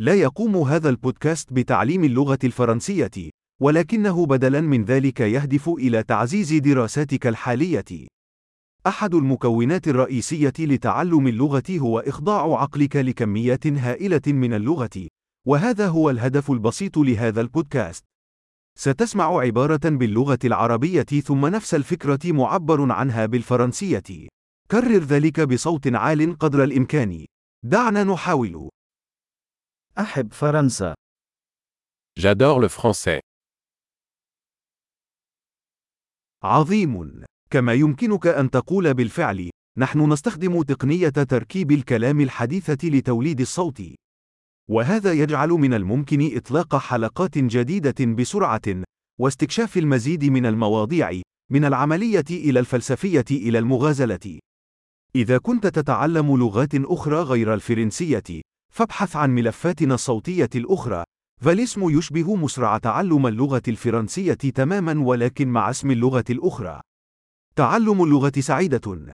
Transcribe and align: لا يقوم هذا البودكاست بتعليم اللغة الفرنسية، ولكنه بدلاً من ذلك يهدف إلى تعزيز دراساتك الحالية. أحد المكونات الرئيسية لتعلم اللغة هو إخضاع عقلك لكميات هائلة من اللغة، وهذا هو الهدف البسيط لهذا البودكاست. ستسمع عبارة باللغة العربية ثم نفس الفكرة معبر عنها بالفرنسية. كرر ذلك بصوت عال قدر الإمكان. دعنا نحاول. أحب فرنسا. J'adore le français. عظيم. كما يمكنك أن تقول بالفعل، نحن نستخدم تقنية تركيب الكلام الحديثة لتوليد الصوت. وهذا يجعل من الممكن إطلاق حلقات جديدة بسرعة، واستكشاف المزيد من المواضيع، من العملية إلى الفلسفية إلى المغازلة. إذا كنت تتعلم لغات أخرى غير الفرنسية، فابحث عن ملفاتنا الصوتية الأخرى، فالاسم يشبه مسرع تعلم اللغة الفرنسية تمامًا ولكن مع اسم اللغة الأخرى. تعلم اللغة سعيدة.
لا 0.00 0.14
يقوم 0.14 0.56
هذا 0.56 0.88
البودكاست 0.88 1.52
بتعليم 1.52 2.04
اللغة 2.04 2.38
الفرنسية، 2.44 3.30
ولكنه 3.62 4.26
بدلاً 4.26 4.60
من 4.60 4.84
ذلك 4.84 5.20
يهدف 5.20 5.68
إلى 5.68 6.02
تعزيز 6.02 6.54
دراساتك 6.54 7.26
الحالية. 7.26 8.06
أحد 8.86 9.14
المكونات 9.14 9.88
الرئيسية 9.88 10.52
لتعلم 10.58 11.26
اللغة 11.26 11.62
هو 11.70 11.98
إخضاع 11.98 12.60
عقلك 12.60 12.96
لكميات 12.96 13.66
هائلة 13.66 14.20
من 14.26 14.54
اللغة، 14.54 15.08
وهذا 15.46 15.88
هو 15.88 16.10
الهدف 16.10 16.50
البسيط 16.50 16.98
لهذا 16.98 17.40
البودكاست. 17.40 18.04
ستسمع 18.78 19.38
عبارة 19.38 19.80
باللغة 19.84 20.38
العربية 20.44 21.02
ثم 21.02 21.46
نفس 21.46 21.74
الفكرة 21.74 22.32
معبر 22.32 22.92
عنها 22.92 23.26
بالفرنسية. 23.26 24.28
كرر 24.70 24.98
ذلك 24.98 25.40
بصوت 25.40 25.94
عال 25.94 26.38
قدر 26.38 26.64
الإمكان. 26.64 27.24
دعنا 27.64 28.04
نحاول. 28.04 28.68
أحب 29.98 30.32
فرنسا. 30.32 30.94
J'adore 32.20 32.60
le 32.60 32.68
français. 32.68 33.20
عظيم. 36.42 37.24
كما 37.50 37.72
يمكنك 37.72 38.26
أن 38.26 38.50
تقول 38.50 38.94
بالفعل، 38.94 39.50
نحن 39.78 40.12
نستخدم 40.12 40.62
تقنية 40.62 41.08
تركيب 41.08 41.72
الكلام 41.72 42.20
الحديثة 42.20 42.88
لتوليد 42.88 43.40
الصوت. 43.40 43.82
وهذا 44.70 45.12
يجعل 45.12 45.48
من 45.48 45.74
الممكن 45.74 46.36
إطلاق 46.36 46.76
حلقات 46.76 47.38
جديدة 47.38 48.14
بسرعة، 48.14 48.82
واستكشاف 49.20 49.76
المزيد 49.76 50.24
من 50.24 50.46
المواضيع، 50.46 51.22
من 51.50 51.64
العملية 51.64 52.24
إلى 52.30 52.60
الفلسفية 52.60 53.24
إلى 53.30 53.58
المغازلة. 53.58 54.38
إذا 55.14 55.38
كنت 55.38 55.66
تتعلم 55.66 56.36
لغات 56.36 56.74
أخرى 56.74 57.22
غير 57.22 57.54
الفرنسية، 57.54 58.42
فابحث 58.78 59.16
عن 59.16 59.30
ملفاتنا 59.30 59.94
الصوتية 59.94 60.50
الأخرى، 60.54 61.04
فالاسم 61.40 61.98
يشبه 61.98 62.36
مسرع 62.36 62.78
تعلم 62.78 63.26
اللغة 63.26 63.62
الفرنسية 63.68 64.34
تمامًا 64.34 65.00
ولكن 65.06 65.48
مع 65.48 65.70
اسم 65.70 65.90
اللغة 65.90 66.24
الأخرى. 66.30 66.80
تعلم 67.56 68.02
اللغة 68.02 68.32
سعيدة. 68.38 69.12